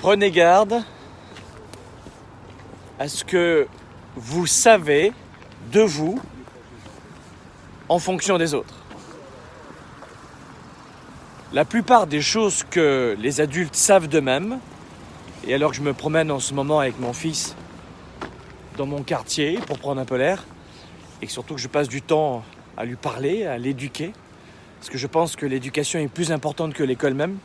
[0.00, 0.82] Prenez garde
[2.98, 3.68] à ce que
[4.16, 5.12] vous savez
[5.72, 6.18] de vous
[7.86, 8.72] en fonction des autres.
[11.52, 14.58] La plupart des choses que les adultes savent d'eux-mêmes,
[15.46, 17.54] et alors que je me promène en ce moment avec mon fils
[18.78, 20.46] dans mon quartier pour prendre un peu l'air,
[21.20, 22.42] et surtout que je passe du temps
[22.78, 24.14] à lui parler, à l'éduquer,
[24.78, 27.36] parce que je pense que l'éducation est plus importante que l'école même,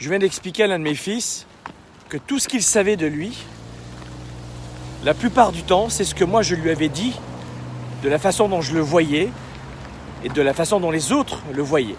[0.00, 1.46] je viens d'expliquer à l'un de mes fils
[2.08, 3.36] que tout ce qu'il savait de lui,
[5.04, 7.14] la plupart du temps, c'est ce que moi je lui avais dit,
[8.02, 9.28] de la façon dont je le voyais
[10.24, 11.96] et de la façon dont les autres le voyaient.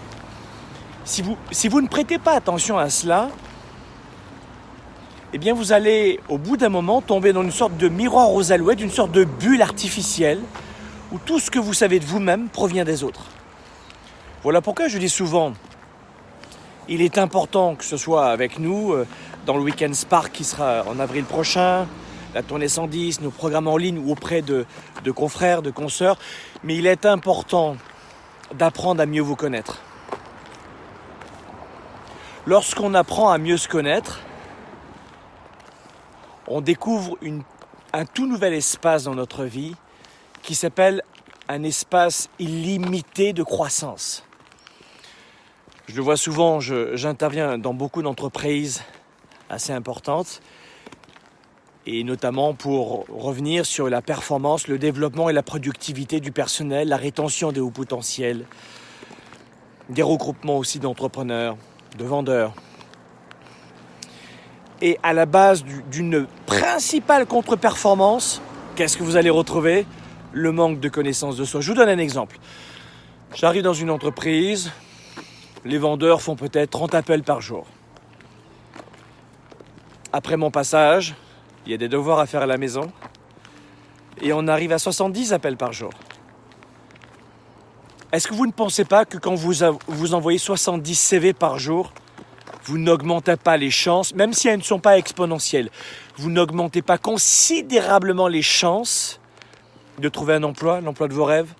[1.04, 3.30] Si vous, ne prêtez pas attention à cela,
[5.32, 8.50] eh bien vous allez au bout d'un moment tomber dans une sorte de miroir aux
[8.50, 10.40] alouettes, une sorte de bulle artificielle
[11.12, 13.26] où tout ce que vous savez de vous-même provient des autres.
[14.42, 15.52] Voilà pourquoi je dis souvent,
[16.88, 19.06] il est important que ce soit avec nous euh,
[19.46, 21.86] dans le Weekend Spark qui sera en avril prochain,
[22.34, 24.66] la tournée 110, nos programmes en ligne ou auprès de,
[25.14, 26.18] confrères, de consoeurs,
[26.64, 27.76] mais il est important
[28.54, 29.80] d'apprendre à mieux vous connaître.
[32.46, 34.20] Lorsqu'on apprend à mieux se connaître,
[36.48, 37.16] on découvre
[37.92, 39.76] un tout nouvel espace dans notre vie
[40.42, 41.02] qui s'appelle
[41.48, 44.24] un espace illimité de croissance.
[45.88, 48.82] Je le vois souvent, j'interviens dans beaucoup d'entreprises
[49.50, 50.40] assez importantes,
[51.86, 56.96] et notamment pour revenir sur la performance, le développement et la productivité du personnel, la
[56.96, 58.46] rétention des hauts potentiels,
[59.90, 61.56] des regroupements aussi d'entrepreneurs,
[61.98, 62.54] de vendeurs.
[64.80, 68.40] Et à la base d'une principale contre-performance,
[68.76, 69.84] qu'est-ce que vous allez retrouver?
[70.32, 71.60] Le manque de connaissance de soi.
[71.60, 72.38] Je vous donne un exemple.
[73.34, 74.70] J'arrive dans une entreprise,
[75.64, 77.66] les vendeurs font peut-être 30 appels par jour.
[80.12, 81.14] Après mon passage,
[81.64, 82.92] il y a des devoirs à faire à la maison,
[84.20, 85.90] et on arrive à 70 appels par jour.
[88.12, 89.54] Est-ce que vous ne pensez pas que quand vous,
[89.86, 91.92] vous envoyez 70 CV par jour,
[92.64, 95.70] vous n'augmentez pas les chances, même si elles ne sont pas exponentielles,
[96.16, 99.18] vous n'augmentez pas considérablement les chances
[99.98, 101.54] de trouver un emploi, l'emploi de vos rêves?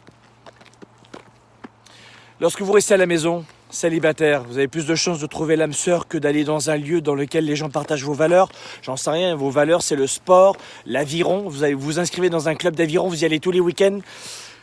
[2.40, 5.72] Lorsque vous restez à la maison, célibataire, vous avez plus de chances de trouver l'âme
[5.72, 8.50] sœur que d'aller dans un lieu dans lequel les gens partagent vos valeurs.
[8.82, 10.56] J'en sais rien, vos valeurs c'est le sport,
[10.86, 13.98] l'aviron, vous vous inscrivez dans un club d'aviron, vous y allez tous les week-ends.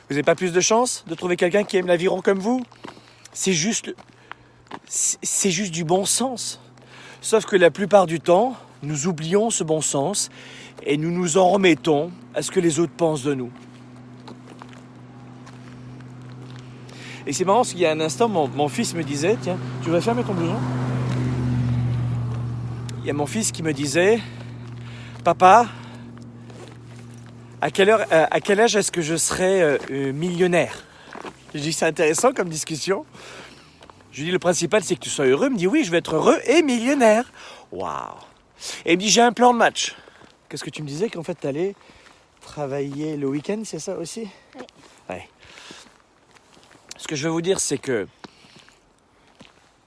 [0.10, 2.64] Vous n'avez pas plus de chances de trouver quelqu'un qui aime l'aviron comme vous?
[3.34, 3.94] C'est juste
[4.88, 6.62] c'est juste du bon sens.
[7.22, 10.30] Sauf que la plupart du temps, nous oublions ce bon sens
[10.84, 13.52] et nous nous en remettons à ce que les autres pensent de nous.
[17.30, 19.92] Et c'est marrant parce qu'il y a un instant, mon, fils me disait, tiens, tu
[19.92, 20.58] vas fermer ton blouson
[23.02, 24.20] Il y a mon fils qui me disait,
[25.24, 25.68] papa,
[27.62, 30.86] à quelle, heure, euh, à quel âge est-ce que je serai euh, euh, millionnaire?
[31.54, 33.06] Je dis, c'est intéressant comme discussion.
[34.12, 35.50] Je lui dis, le principal, c'est que tu sois heureux.
[35.50, 37.32] Il me dit, oui, je vais être heureux et millionnaire.
[37.72, 38.16] Waouh
[38.88, 39.96] Et il me dit, j'ai un plan de match.
[40.50, 41.76] Qu'est-ce que tu me disais qu'en fait, tu allais
[42.42, 44.28] travailler le week-end, c'est ça aussi?
[44.56, 44.64] Oui.
[45.12, 45.30] Ouais.
[47.10, 48.08] Que je veux vous dire, c'est que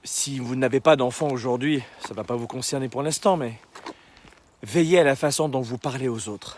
[0.03, 3.53] si vous n'avez pas d'enfant aujourd'hui, ça ne va pas vous concerner pour l'instant, mais
[4.61, 6.57] veillez à la façon dont vous parlez aux autres.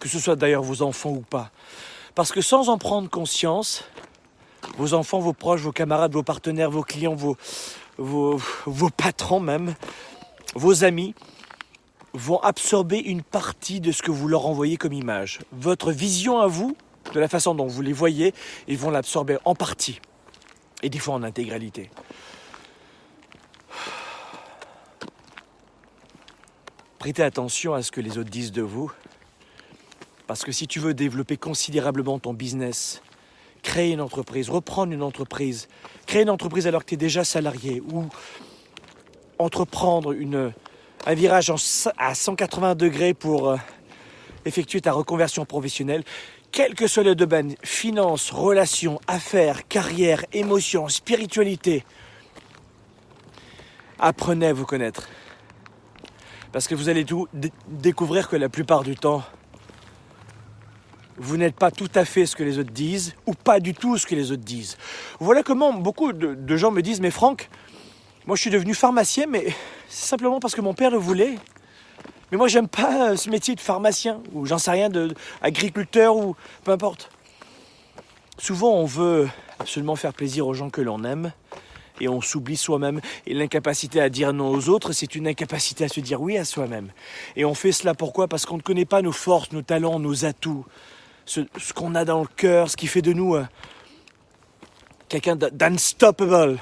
[0.00, 1.52] Que ce soit d'ailleurs vos enfants ou pas.
[2.16, 3.84] Parce que sans en prendre conscience,
[4.76, 7.36] vos enfants, vos proches, vos camarades, vos partenaires, vos clients, vos,
[7.96, 9.76] vos, vos patrons même,
[10.56, 11.14] vos amis,
[12.12, 15.38] vont absorber une partie de ce que vous leur envoyez comme image.
[15.52, 16.76] Votre vision à vous
[17.12, 18.34] de la façon dont vous les voyez,
[18.68, 20.00] ils vont l'absorber en partie,
[20.82, 21.90] et des fois en intégralité.
[26.98, 28.90] Prêtez attention à ce que les autres disent de vous,
[30.26, 33.00] parce que si tu veux développer considérablement ton business,
[33.62, 35.68] créer une entreprise, reprendre une entreprise,
[36.06, 38.06] créer une entreprise alors que tu es déjà salarié, ou
[39.38, 40.14] entreprendre
[41.06, 41.52] un virage
[41.96, 43.56] à 180 degrés pour euh,
[44.44, 46.04] effectuer ta reconversion professionnelle,
[46.56, 51.84] quel que soit le domaine, finance, relations, affaires, carrière, émotions, spiritualité,
[53.98, 55.06] apprenez à vous connaître.
[56.52, 57.28] Parce que vous allez tout
[57.68, 59.22] découvrir que la plupart du temps,
[61.18, 63.98] vous n'êtes pas tout à fait ce que les autres disent ou pas du tout
[63.98, 64.78] ce que les autres disent.
[65.20, 67.50] Voilà comment beaucoup de, de gens me disent, mais Franck,
[68.26, 69.44] moi je suis devenu pharmacien, mais
[69.90, 71.34] c'est simplement parce que mon père le voulait.
[72.30, 76.36] Mais moi, j'aime pas euh, ce métier de pharmacien, ou j'en sais rien, d'agriculteur, ou
[76.64, 77.10] peu importe.
[78.38, 79.28] Souvent, on veut
[79.58, 81.32] absolument faire plaisir aux gens que l'on aime,
[82.00, 83.00] et on s'oublie soi-même.
[83.26, 86.44] Et l'incapacité à dire non aux autres, c'est une incapacité à se dire oui à
[86.44, 86.90] soi-même.
[87.36, 88.28] Et on fait cela pourquoi?
[88.28, 90.66] Parce qu'on ne connaît pas nos forces, nos talents, nos atouts,
[91.24, 91.40] ce,
[91.74, 93.44] qu'on a dans le cœur, ce qui fait de nous euh,
[95.08, 96.58] quelqu'un d'unstoppable.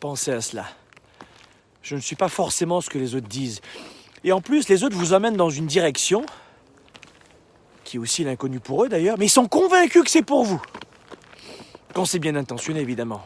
[0.00, 0.66] Pensez à cela.
[1.84, 3.60] Je ne suis pas forcément ce que les autres disent.
[4.24, 6.24] Et en plus, les autres vous amènent dans une direction,
[7.84, 10.62] qui est aussi l'inconnu pour eux d'ailleurs, mais ils sont convaincus que c'est pour vous.
[11.92, 13.22] Quand c'est bien intentionné, évidemment.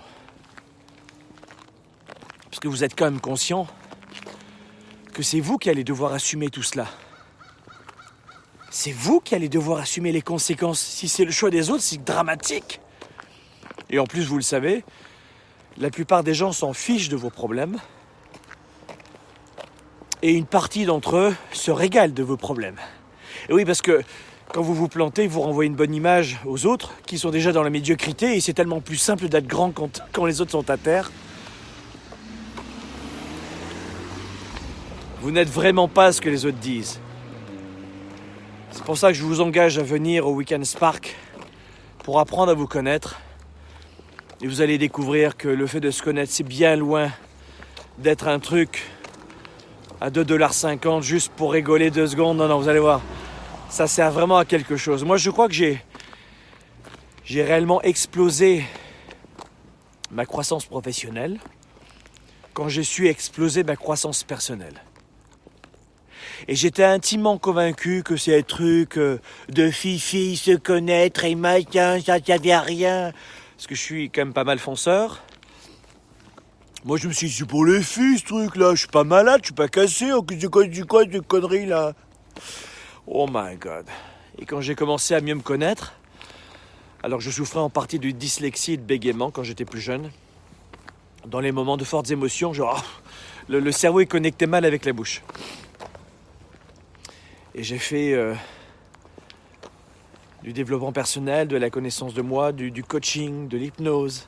[2.50, 3.68] Parce que vous êtes quand même conscient
[5.14, 6.88] que c'est vous qui allez devoir assumer tout cela.
[8.70, 10.80] C'est vous qui allez devoir assumer les conséquences.
[10.80, 12.80] Si c'est le choix des autres, c'est dramatique.
[13.88, 14.84] Et en plus, vous le savez,
[15.76, 17.78] la plupart des gens s'en fichent de vos problèmes.
[20.22, 22.78] Et une partie d'entre eux se régale de vos problèmes.
[23.48, 24.02] Et oui, parce que
[24.52, 27.62] quand vous vous plantez, vous renvoyez une bonne image aux autres qui sont déjà dans
[27.62, 31.12] la médiocrité et c'est tellement plus simple d'être grand quand, les autres sont à terre.
[35.20, 36.98] Vous n'êtes vraiment pas ce que les autres disent.
[38.70, 41.14] C'est pour ça que je vous engage à venir au Weekend Spark
[42.04, 43.20] pour apprendre à vous connaître.
[44.40, 47.10] Et vous allez découvrir que le fait de se connaître, c'est bien loin
[47.98, 48.84] d'être un truc
[50.00, 52.36] à 2,50$ juste pour rigoler deux secondes.
[52.36, 53.00] Non, non, vous allez voir
[53.68, 55.04] ça sert vraiment à quelque chose.
[55.04, 55.82] Moi, je crois que j'ai,
[57.24, 58.64] j'ai réellement explosé
[60.10, 61.38] ma croissance professionnelle
[62.54, 64.82] quand j'ai su exploser ma croissance personnelle.
[66.46, 72.00] Et j'étais intimement convaincu que c'est un truc euh, de fifi, se connaître et machin,
[72.00, 73.12] ça ne à rien.
[73.56, 75.22] Parce que je suis quand même pas mal fonceur.
[76.88, 78.70] Moi, je me suis dit, c'est pour les filles, ce truc-là.
[78.70, 80.10] Je suis pas malade, je suis pas cassé.
[80.10, 81.92] Oh, quoi, du quoi, de conneries, là
[83.06, 83.84] Oh my god.
[84.38, 85.92] Et quand j'ai commencé à mieux me connaître,
[87.02, 90.10] alors je souffrais en partie de dyslexie et de bégaiement quand j'étais plus jeune.
[91.26, 92.82] Dans les moments de fortes émotions, genre,
[93.50, 95.22] le, cerveau est connecté mal avec la bouche.
[97.54, 98.32] Et j'ai fait euh,
[100.42, 104.26] du développement personnel, de la connaissance de moi, du, coaching, de l'hypnose,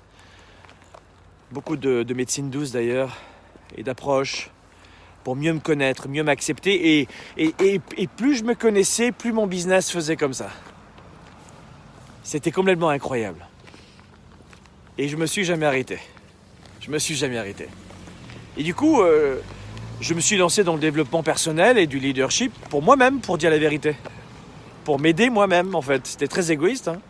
[1.52, 3.16] beaucoup de, de médecine douce d'ailleurs,
[3.76, 4.50] et d'approche
[5.24, 7.06] pour mieux me connaître, mieux m'accepter.
[7.36, 10.50] Et, plus je me connaissais, plus mon business faisait comme ça.
[12.22, 13.46] C'était complètement incroyable.
[14.98, 15.98] Et je me suis jamais arrêté.
[16.80, 17.68] Je me suis jamais arrêté.
[18.56, 19.40] Et du coup, euh,
[20.00, 23.50] je me suis lancé dans le développement personnel et du leadership pour moi-même, pour dire
[23.50, 23.96] la vérité.
[24.84, 26.06] Pour m'aider moi-même, en fait.
[26.06, 26.88] C'était très égoïste.
[26.88, 27.00] Hein.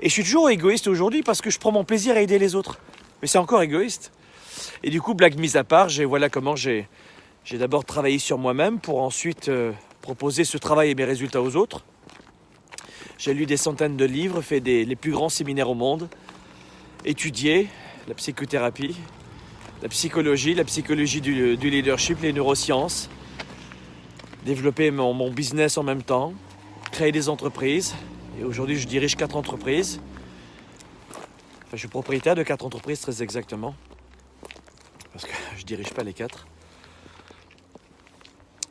[0.00, 2.54] Et je suis toujours égoïste aujourd'hui parce que je prends mon plaisir à aider les
[2.54, 2.78] autres.
[3.20, 4.12] Mais c'est encore égoïste.
[4.82, 6.88] Et du coup, blague mise à part, voilà comment j'ai,
[7.52, 11.84] d'abord travaillé sur moi-même pour ensuite euh, proposer ce travail et mes résultats aux autres.
[13.18, 16.08] J'ai lu des centaines de livres, fait des, les plus grands séminaires au monde,
[17.04, 17.68] étudié
[18.08, 18.96] la psychothérapie,
[19.82, 23.10] la psychologie, la psychologie du, leadership, les neurosciences,
[24.44, 26.32] développé mon, mon, business en même temps,
[26.92, 27.94] créé des entreprises.
[28.40, 30.00] Et aujourd'hui, je dirige quatre entreprises.
[31.72, 33.74] Je suis propriétaire de quatre entreprises très exactement
[35.12, 36.46] parce que je dirige pas les quatre.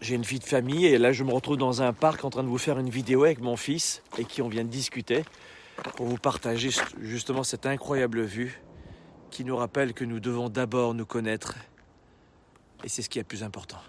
[0.02, 2.44] J'ai une vie de famille et là je me retrouve dans un parc en train
[2.44, 5.24] de vous faire une vidéo avec mon fils et qui on vient de discuter
[5.96, 6.70] pour vous partager
[7.02, 8.62] justement cette incroyable vue
[9.32, 11.56] qui nous rappelle que nous devons d'abord nous connaître
[12.84, 13.80] et c'est ce qui est le plus important.